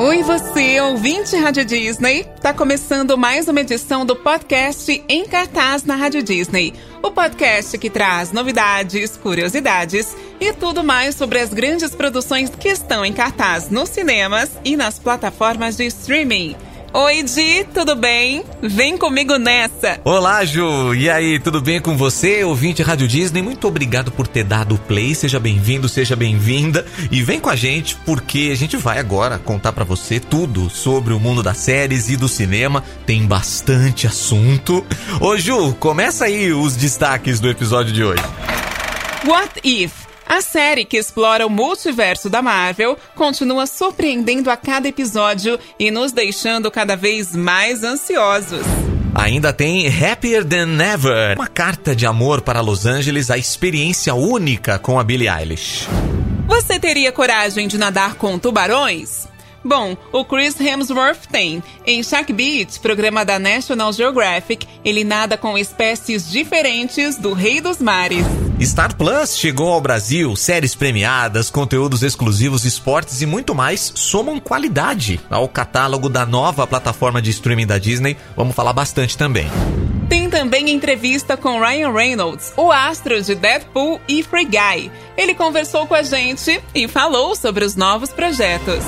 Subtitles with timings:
[0.00, 2.22] Oi, você, ouvinte Rádio Disney.
[2.40, 6.72] Tá começando mais uma edição do podcast Em Cartaz na Rádio Disney.
[7.02, 13.04] O podcast que traz novidades, curiosidades e tudo mais sobre as grandes produções que estão
[13.04, 16.54] em cartaz nos cinemas e nas plataformas de streaming.
[16.90, 18.42] Oi, Di, tudo bem?
[18.62, 20.00] Vem comigo nessa!
[20.04, 20.94] Olá, Ju!
[20.94, 23.42] E aí, tudo bem com você, ouvinte Rádio Disney?
[23.42, 25.14] Muito obrigado por ter dado o play.
[25.14, 26.86] Seja bem-vindo, seja bem-vinda.
[27.10, 31.12] E vem com a gente, porque a gente vai agora contar para você tudo sobre
[31.12, 32.82] o mundo das séries e do cinema.
[33.04, 34.84] Tem bastante assunto.
[35.20, 38.22] Ô, Ju, começa aí os destaques do episódio de hoje.
[39.26, 40.07] What If?
[40.28, 46.12] A série que explora o multiverso da Marvel continua surpreendendo a cada episódio e nos
[46.12, 48.60] deixando cada vez mais ansiosos.
[49.14, 54.78] Ainda tem Happier Than Ever, uma carta de amor para Los Angeles, a experiência única
[54.78, 55.88] com a Billie Eilish.
[56.46, 59.26] Você teria coragem de nadar com tubarões?
[59.64, 61.62] Bom, o Chris Hemsworth tem.
[61.84, 67.78] Em Shark Beat, programa da National Geographic, ele nada com espécies diferentes do Rei dos
[67.78, 68.26] Mares.
[68.60, 75.20] Star Plus chegou ao Brasil, séries premiadas, conteúdos exclusivos, esportes e muito mais somam qualidade
[75.30, 78.16] ao catálogo da nova plataforma de streaming da Disney.
[78.36, 79.48] Vamos falar bastante também.
[80.08, 84.90] Tem também entrevista com Ryan Reynolds, o astro de Deadpool e Free Guy.
[85.16, 88.82] Ele conversou com a gente e falou sobre os novos projetos.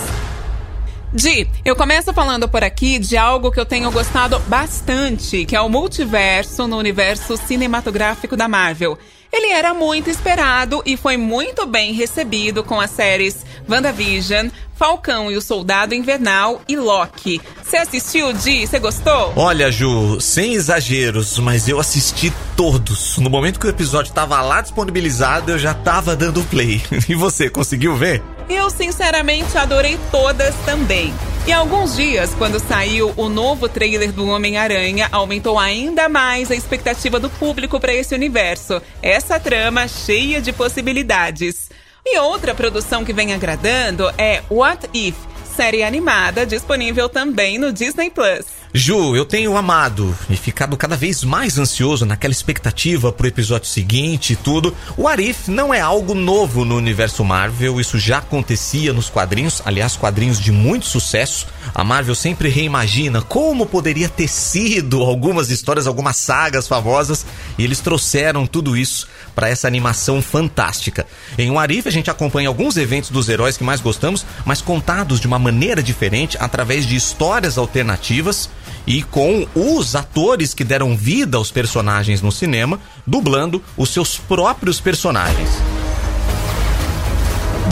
[1.13, 5.61] Di, eu começo falando por aqui de algo que eu tenho gostado bastante, que é
[5.61, 8.97] o multiverso no universo cinematográfico da Marvel.
[9.33, 15.37] Ele era muito esperado e foi muito bem recebido com as séries WandaVision, Falcão e
[15.37, 17.41] o Soldado Invernal e Loki.
[17.63, 18.67] Você assistiu, Di?
[18.67, 19.33] Você gostou?
[19.35, 23.19] Olha, Ju, sem exageros, mas eu assisti todos.
[23.19, 26.81] No momento que o episódio estava lá disponibilizado, eu já tava dando play.
[27.09, 28.23] E você, conseguiu ver?
[28.51, 31.15] Eu sinceramente adorei todas também.
[31.47, 37.21] E alguns dias, quando saiu o novo trailer do Homem-Aranha, aumentou ainda mais a expectativa
[37.21, 38.83] do público para esse universo.
[39.01, 41.71] Essa trama cheia de possibilidades.
[42.05, 45.15] E outra produção que vem agradando é What If,
[45.55, 48.60] série animada disponível também no Disney Plus.
[48.73, 54.35] Ju, eu tenho amado e ficado cada vez mais ansioso naquela expectativa pro episódio seguinte
[54.35, 54.73] e tudo.
[54.97, 59.97] O Arif não é algo novo no universo Marvel, isso já acontecia nos quadrinhos, aliás,
[59.97, 61.49] quadrinhos de muito sucesso.
[61.75, 67.27] A Marvel sempre reimagina como poderia ter sido algumas histórias, algumas sagas famosas,
[67.59, 71.09] e eles trouxeram tudo isso para essa animação fantástica.
[71.37, 75.19] Em O Arif a gente acompanha alguns eventos dos heróis que mais gostamos, mas contados
[75.19, 78.49] de uma maneira diferente através de histórias alternativas
[78.87, 84.81] e com os atores que deram vida aos personagens no cinema, dublando os seus próprios
[84.81, 85.70] personagens.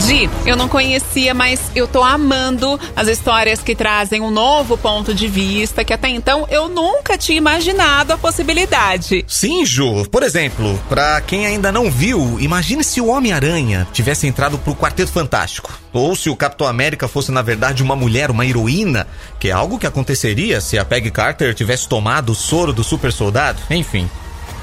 [0.05, 5.13] Di, eu não conhecia, mas eu tô amando as histórias que trazem um novo ponto
[5.13, 9.25] de vista que até então eu nunca tinha imaginado a possibilidade.
[9.27, 10.05] Sim, Ju.
[10.09, 15.11] Por exemplo, para quem ainda não viu, imagine se o Homem-Aranha tivesse entrado pro Quarteto
[15.11, 15.77] Fantástico.
[15.91, 19.05] Ou se o Capitão América fosse, na verdade, uma mulher, uma heroína,
[19.39, 23.11] que é algo que aconteceria se a Peggy Carter tivesse tomado o soro do super
[23.11, 23.61] soldado.
[23.69, 24.09] Enfim.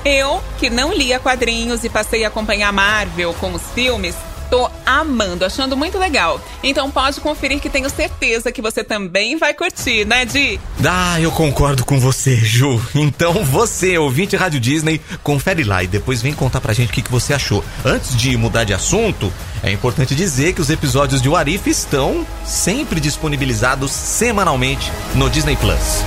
[0.04, 4.14] Eu, que não lia quadrinhos e passei a acompanhar Marvel com os filmes,
[4.50, 6.40] Tô amando, achando muito legal.
[6.62, 10.60] Então pode conferir que tenho certeza que você também vai curtir, né, Di?
[10.84, 12.80] Ah, eu concordo com você, Ju.
[12.94, 17.02] Então você, ouvinte Rádio Disney, confere lá e depois vem contar pra gente o que,
[17.02, 17.64] que você achou.
[17.84, 23.00] Antes de mudar de assunto, é importante dizer que os episódios de Warif estão sempre
[23.00, 26.04] disponibilizados semanalmente no Disney Plus.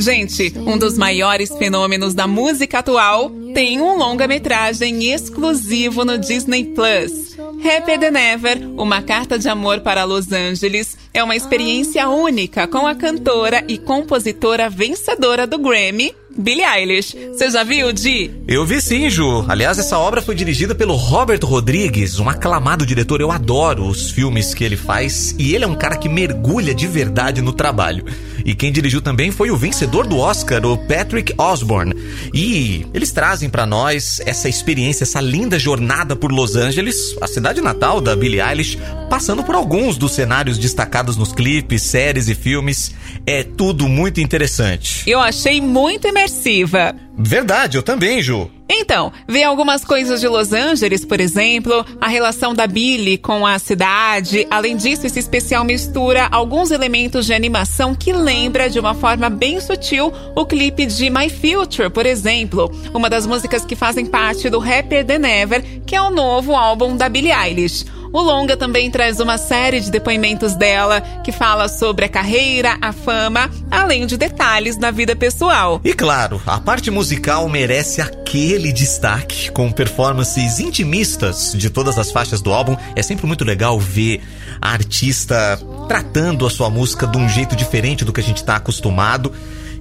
[0.00, 7.36] Gente, um dos maiores fenômenos da música atual tem um longa-metragem exclusivo no Disney Plus.
[7.36, 12.86] Happy Than Ever, uma carta de amor para Los Angeles, é uma experiência única com
[12.86, 17.16] a cantora e compositora vencedora do Grammy, Billie Eilish.
[17.32, 18.30] Você já viu, Di?
[18.46, 19.44] Eu vi sim, Ju.
[19.48, 23.20] Aliás, essa obra foi dirigida pelo Robert Rodrigues, um aclamado diretor.
[23.20, 26.86] Eu adoro os filmes que ele faz e ele é um cara que mergulha de
[26.86, 28.04] verdade no trabalho.
[28.44, 31.94] E quem dirigiu também foi o vencedor do Oscar, o Patrick Osborne.
[32.32, 37.60] E eles trazem para nós essa experiência, essa linda jornada por Los Angeles, a cidade
[37.60, 42.94] natal da Billie Eilish, passando por alguns dos cenários destacados nos clipes, séries e filmes.
[43.26, 45.08] É tudo muito interessante.
[45.08, 46.94] Eu achei muito imersiva.
[47.16, 48.50] Verdade, eu também, Ju.
[48.70, 53.58] Então, vê algumas coisas de Los Angeles, por exemplo, a relação da Billy com a
[53.58, 54.46] cidade.
[54.50, 59.58] Além disso, esse especial mistura alguns elementos de animação que lembra de uma forma bem
[59.58, 64.60] sutil o clipe de My Future, por exemplo, uma das músicas que fazem parte do
[64.60, 67.86] Happier Than Ever, que é o novo álbum da Billie Eilish.
[68.12, 72.92] O longa também traz uma série de depoimentos dela que fala sobre a carreira, a
[72.92, 75.80] fama, além de detalhes da vida pessoal.
[75.84, 82.40] E claro, a parte musical merece aquele destaque com performances intimistas de todas as faixas
[82.40, 82.76] do álbum.
[82.96, 84.22] É sempre muito legal ver
[84.60, 88.56] a artista tratando a sua música de um jeito diferente do que a gente está
[88.56, 89.32] acostumado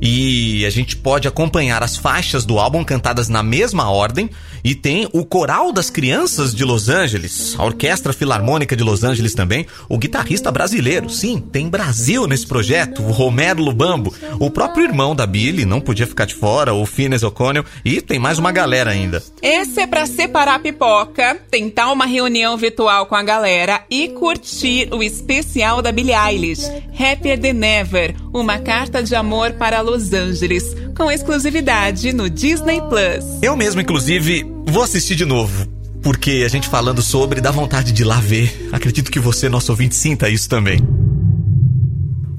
[0.02, 4.30] e a gente pode acompanhar as faixas do álbum cantadas na mesma ordem
[4.64, 9.34] e tem o Coral das Crianças de Los Angeles, a Orquestra Filarmônica de Los Angeles
[9.34, 15.16] também, o guitarrista brasileiro, sim, tem Brasil nesse projeto, o Romero Lubambo, o próprio irmão
[15.16, 18.92] da Billy não podia ficar de fora, o Fines O'Connell e tem mais uma galera
[18.92, 19.24] ainda.
[19.42, 24.90] Esse é para separar a pipoca, tentar uma reunião virtual com a galera e curtir
[24.92, 30.75] o especial da Billie Eilish, Happier Than Ever, uma carta de amor para Los Angeles,
[30.98, 33.24] com exclusividade no Disney Plus.
[33.42, 35.66] Eu mesmo, inclusive, vou assistir de novo.
[36.04, 38.68] Porque a gente falando sobre dá vontade de ir lá ver.
[38.74, 40.80] Acredito que você, nosso ouvinte, sinta isso também.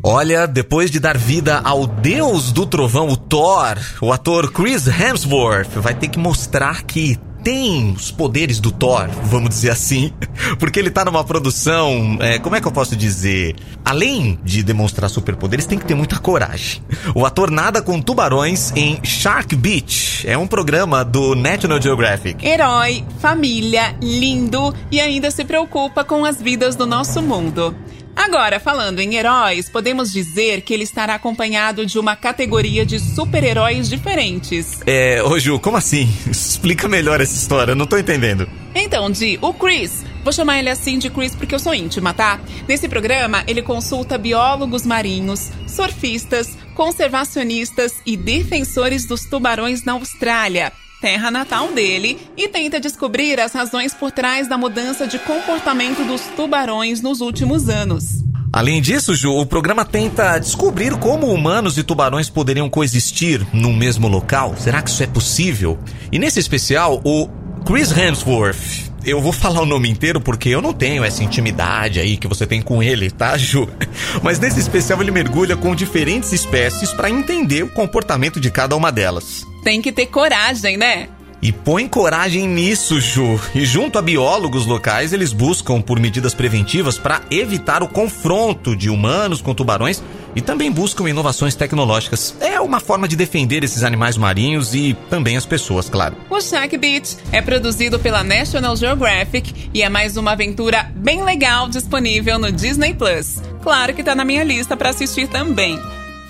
[0.03, 5.71] Olha, depois de dar vida ao deus do trovão, o Thor, o ator Chris Hemsworth
[5.77, 10.13] vai ter que mostrar que tem os poderes do Thor, vamos dizer assim,
[10.59, 13.57] porque ele tá numa produção, é, como é que eu posso dizer?
[13.85, 16.83] Além de demonstrar superpoderes, tem que ter muita coragem.
[17.15, 20.27] O ator nada com tubarões em Shark Beach.
[20.29, 22.45] É um programa do National Geographic.
[22.47, 27.75] Herói, família, lindo e ainda se preocupa com as vidas do nosso mundo.
[28.19, 33.89] Agora, falando em heróis, podemos dizer que ele estará acompanhado de uma categoria de super-heróis
[33.89, 34.81] diferentes.
[34.85, 36.13] É, ô Ju, como assim?
[36.29, 38.51] Explica melhor essa história, não tô entendendo.
[38.75, 40.05] Então, Di, o Chris.
[40.25, 42.41] Vou chamar ele assim de Chris porque eu sou íntima, tá?
[42.67, 51.31] Nesse programa, ele consulta biólogos marinhos, surfistas, conservacionistas e defensores dos tubarões na Austrália terra
[51.31, 57.01] natal dele, e tenta descobrir as razões por trás da mudança de comportamento dos tubarões
[57.01, 58.25] nos últimos anos.
[58.53, 64.09] Além disso, Ju, o programa tenta descobrir como humanos e tubarões poderiam coexistir no mesmo
[64.09, 64.57] local.
[64.59, 65.79] Será que isso é possível?
[66.11, 67.29] E nesse especial, o
[67.67, 68.88] Chris Hemsworth.
[69.05, 72.47] Eu vou falar o nome inteiro porque eu não tenho essa intimidade aí que você
[72.47, 73.69] tem com ele, tá, Ju?
[74.23, 78.91] Mas nesse especial ele mergulha com diferentes espécies para entender o comportamento de cada uma
[78.91, 79.47] delas.
[79.63, 81.09] Tem que ter coragem, né?
[81.41, 83.41] E põe coragem nisso, Ju.
[83.55, 88.91] E junto a biólogos locais, eles buscam por medidas preventivas para evitar o confronto de
[88.91, 90.03] humanos com tubarões
[90.35, 92.35] e também buscam inovações tecnológicas.
[92.41, 96.17] É uma forma de defender esses animais marinhos e também as pessoas, claro.
[96.29, 101.69] O Shark Beach é produzido pela National Geographic e é mais uma aventura bem legal
[101.69, 103.41] disponível no Disney Plus.
[103.63, 105.79] Claro que tá na minha lista para assistir também.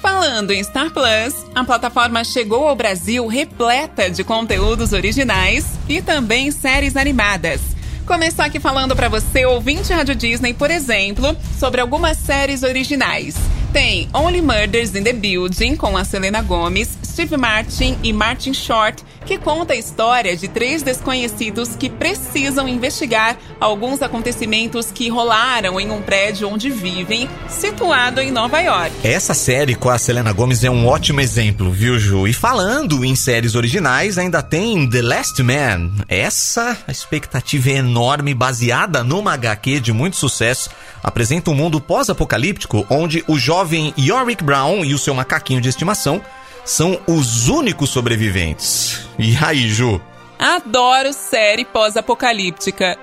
[0.01, 6.51] Falando em Star Plus, a plataforma chegou ao Brasil repleta de conteúdos originais e também
[6.53, 7.61] séries animadas.
[8.07, 13.35] Começar aqui falando para você, ouvinte Rádio Disney, por exemplo, sobre algumas séries originais.
[13.73, 19.03] Tem Only Murders in the Building, com a Selena Gomez, Steve Martin e Martin Short,
[19.27, 25.91] que conta a história de três desconhecidos que precisam investigar alguns acontecimentos que rolaram em
[25.91, 28.93] um prédio onde vivem, situado em Nova York.
[29.03, 32.29] Essa série com a Selena Gomez é um ótimo exemplo, viu, Ju?
[32.29, 35.91] E falando em séries originais, ainda tem The Last Man.
[36.07, 40.71] Essa expectativa é enorme, baseada numa HQ de muito sucesso.
[41.03, 46.23] Apresenta um mundo pós-apocalíptico onde o jovem Yorick Brown e o seu macaquinho de estimação
[46.69, 49.01] são os únicos sobreviventes.
[49.19, 50.01] E aí, Ju?
[50.39, 52.97] Adoro série pós-apocalíptica.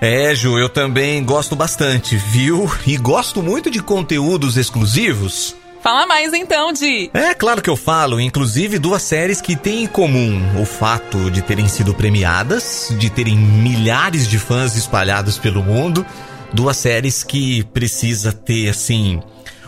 [0.00, 2.70] É, Ju, eu também gosto bastante, viu?
[2.86, 5.56] E gosto muito de conteúdos exclusivos.
[5.82, 7.10] Fala mais então, Di.
[7.12, 11.42] É claro que eu falo, inclusive duas séries que têm em comum o fato de
[11.42, 16.06] terem sido premiadas, de terem milhares de fãs espalhados pelo mundo,
[16.52, 19.20] duas séries que precisa ter assim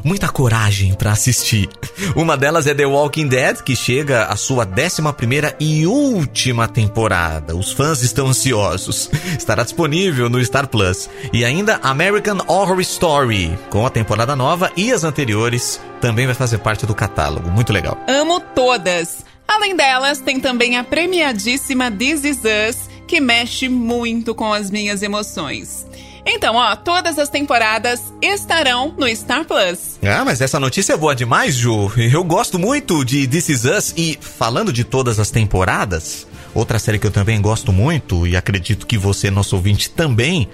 [0.04, 1.68] muita coragem para assistir.
[2.16, 7.56] Uma delas é The Walking Dead, que chega à sua 11 e última temporada.
[7.56, 9.10] Os fãs estão ansiosos.
[9.38, 11.08] Estará disponível no Star Plus.
[11.32, 16.58] E ainda American Horror Story, com a temporada nova e as anteriores, também vai fazer
[16.58, 17.50] parte do catálogo.
[17.50, 17.98] Muito legal.
[18.08, 19.24] Amo todas.
[19.46, 25.02] Além delas, tem também a premiadíssima This Is Us, que mexe muito com as minhas
[25.02, 25.89] emoções.
[26.32, 29.98] Então, ó, todas as temporadas estarão no Star Plus.
[30.00, 31.90] Ah, mas essa notícia é boa demais, Ju.
[31.96, 37.00] Eu gosto muito de This Is Us e falando de todas as temporadas, outra série
[37.00, 40.48] que eu também gosto muito e acredito que você, nosso ouvinte, também.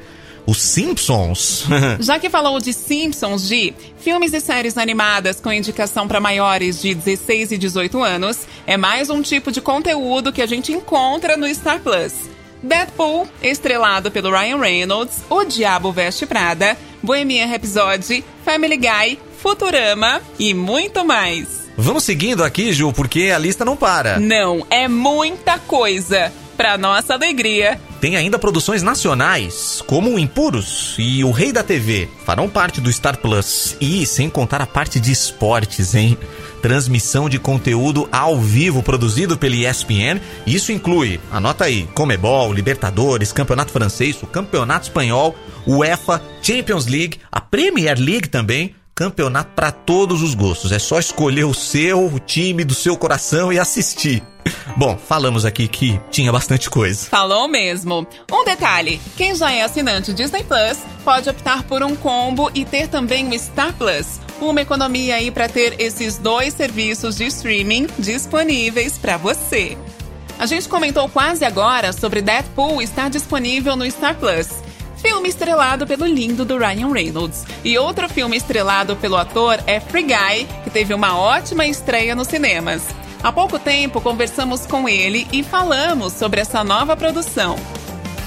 [0.47, 1.66] Os Simpsons.
[2.00, 6.95] Já que falou de Simpsons, de filmes e séries animadas com indicação para maiores de
[6.95, 11.52] 16 e 18 anos, é mais um tipo de conteúdo que a gente encontra no
[11.52, 12.36] Star Plus.
[12.62, 20.52] Deadpool, estrelado pelo Ryan Reynolds, O Diabo Veste Prada, Bohemian Rhapsody, Family Guy, Futurama e
[20.54, 21.66] muito mais.
[21.76, 24.18] Vamos seguindo aqui, Ju, porque a lista não para.
[24.18, 26.32] Não, é muita coisa.
[26.56, 27.78] Para nossa alegria.
[28.00, 33.18] Tem ainda produções nacionais, como Impuros e O Rei da TV, farão parte do Star
[33.18, 33.76] Plus.
[33.80, 36.16] E sem contar a parte de esportes, hein?
[36.62, 40.20] Transmissão de conteúdo ao vivo produzido pela ESPN.
[40.46, 45.36] Isso inclui, anota aí, Comebol, Libertadores, Campeonato Francês, o Campeonato Espanhol,
[45.66, 50.73] UEFA, Champions League, a Premier League também campeonato para todos os gostos.
[50.73, 54.23] É só escolher o seu, o time do seu coração e assistir.
[54.75, 57.07] Bom, falamos aqui que tinha bastante coisa.
[57.07, 58.07] Falou mesmo.
[58.33, 62.88] Um detalhe: quem já é assinante Disney Plus pode optar por um combo e ter
[62.88, 64.19] também o Star Plus.
[64.41, 69.76] Uma economia aí para ter esses dois serviços de streaming disponíveis para você.
[70.38, 74.65] A gente comentou quase agora sobre Deadpool estar disponível no Star Plus
[75.06, 77.44] filme estrelado pelo lindo do Ryan Reynolds.
[77.64, 82.26] E outro filme estrelado pelo ator é Free Guy, que teve uma ótima estreia nos
[82.26, 82.82] cinemas.
[83.22, 87.56] Há pouco tempo conversamos com ele e falamos sobre essa nova produção.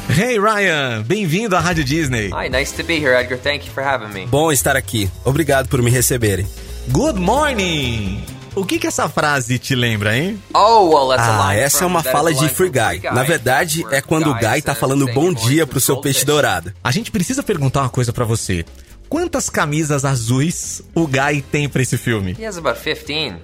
[0.10, 2.30] Hey Ryan, bem-vindo à Rádio Disney.
[2.30, 3.38] Hi, nice to be here, Edgar.
[3.38, 4.26] Thank you for having me.
[4.28, 5.12] Bom estar aqui.
[5.26, 6.48] Obrigado por me receberem.
[6.92, 8.39] Good morning.
[8.60, 10.38] O que que essa frase te lembra, hein?
[10.54, 13.10] Oh, well, that's ah, essa é uma fala de Free Guy.
[13.14, 16.74] Na verdade, é quando o Guy tá falando bom dia pro seu peixe dourado.
[16.84, 18.66] A gente precisa perguntar uma coisa para você.
[19.08, 22.36] Quantas camisas azuis o Guy tem para esse filme?
[22.38, 23.38] He has about 15.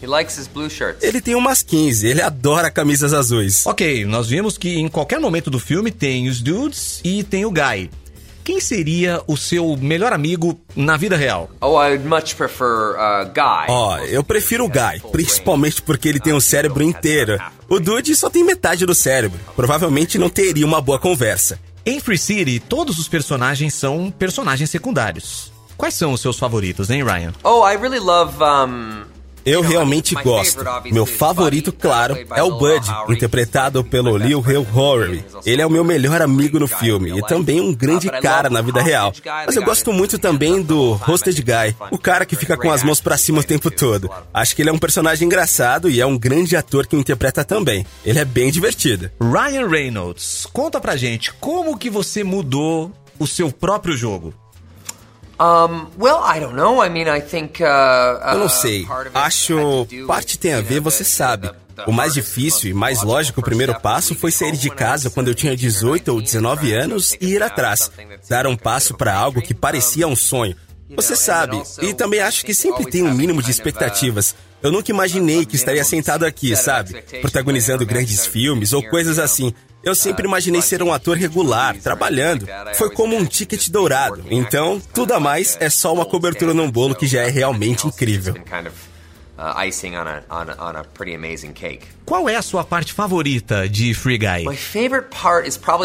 [0.00, 1.02] He likes his blue shirts.
[1.02, 3.66] Ele tem umas 15, ele adora camisas azuis.
[3.66, 7.50] Ok, nós vimos que em qualquer momento do filme tem os dudes e tem o
[7.50, 7.90] Guy
[8.46, 11.50] quem seria o seu melhor amigo na vida real?
[11.60, 13.66] Oh, I would much prefer uh, Guy.
[13.68, 17.40] Ó, oh, eu prefiro o Guy, principalmente porque ele tem o um cérebro inteiro.
[17.68, 19.40] O Dude só tem metade do cérebro.
[19.56, 21.58] Provavelmente não teria uma boa conversa.
[21.84, 25.52] Em Free City, todos os personagens são personagens secundários.
[25.76, 27.32] Quais são os seus favoritos, hein, Ryan?
[27.42, 29.05] Oh, I really love um
[29.46, 30.64] eu realmente gosto.
[30.92, 35.24] Meu favorito, claro, é o Bud, interpretado pelo Lil Hale Horry.
[35.46, 38.82] Ele é o meu melhor amigo no filme e também um grande cara na vida
[38.82, 39.12] real.
[39.46, 43.00] Mas eu gosto muito também do Hosted Guy, o cara que fica com as mãos
[43.00, 44.10] para cima o tempo todo.
[44.34, 47.86] Acho que ele é um personagem engraçado e é um grande ator que interpreta também.
[48.04, 49.10] Ele é bem divertido.
[49.20, 54.34] Ryan Reynolds, conta pra gente como que você mudou o seu próprio jogo.
[58.32, 58.86] Eu não sei.
[59.14, 61.50] Acho parte tem a ver, você sabe.
[61.86, 65.54] O mais difícil e mais lógico primeiro passo foi sair de casa quando eu tinha
[65.54, 67.90] 18 ou 19 anos e ir atrás.
[68.28, 70.56] Dar um passo para algo que parecia um sonho.
[70.94, 74.36] Você sabe, e também acho que sempre tem um mínimo de expectativas.
[74.62, 77.02] Eu nunca imaginei que estaria sentado aqui, sabe?
[77.20, 79.52] Protagonizando grandes filmes ou coisas assim.
[79.86, 82.44] Eu sempre imaginei ser um ator regular, trabalhando.
[82.74, 84.24] Foi como um ticket dourado.
[84.28, 88.34] Então, tudo a mais é só uma cobertura num bolo que já é realmente incrível.
[92.04, 94.44] Qual é a sua parte favorita de Free Guy?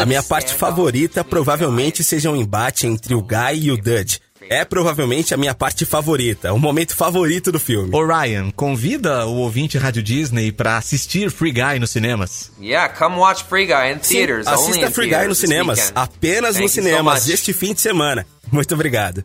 [0.02, 4.18] A minha parte favorita provavelmente seja um embate entre o Guy e o Dudge.
[4.52, 7.90] É provavelmente a minha parte favorita, o momento favorito do filme.
[7.90, 12.52] Ryan, convida o ouvinte Rádio Disney para assistir Free Guy nos cinemas.
[12.60, 14.46] Yeah, come watch Free Guy in theaters.
[14.46, 18.26] Sim, assista Free Guy nos cinemas, apenas nos cinemas so este fim de semana.
[18.52, 19.24] Muito obrigado.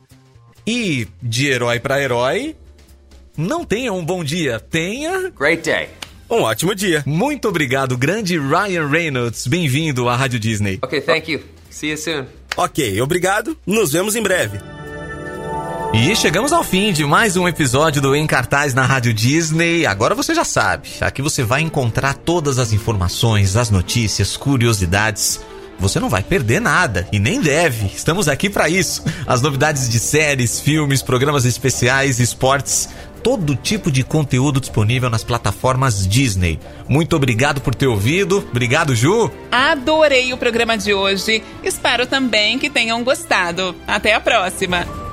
[0.65, 2.55] E de herói para herói,
[3.35, 5.89] não tenha um bom dia, tenha Great day.
[6.29, 7.03] Um ótimo dia.
[7.05, 9.45] Muito obrigado, grande Ryan Reynolds.
[9.45, 10.79] Bem-vindo à Rádio Disney.
[10.81, 11.41] Ok, thank you.
[11.69, 12.27] See you soon.
[12.55, 13.57] Ok, obrigado.
[13.65, 14.76] Nos vemos em breve.
[15.93, 19.85] E chegamos ao fim de mais um episódio do Em Cartaz na Rádio Disney.
[19.85, 25.39] Agora você já sabe, aqui você vai encontrar todas as informações, as notícias, curiosidades.
[25.79, 27.87] Você não vai perder nada e nem deve.
[27.87, 29.03] Estamos aqui para isso.
[29.25, 32.89] As novidades de séries, filmes, programas especiais, esportes,
[33.21, 36.59] todo tipo de conteúdo disponível nas plataformas Disney.
[36.87, 38.37] Muito obrigado por ter ouvido.
[38.49, 39.31] Obrigado, Ju.
[39.51, 41.43] Adorei o programa de hoje.
[41.63, 43.75] Espero também que tenham gostado.
[43.87, 45.06] Até a próxima.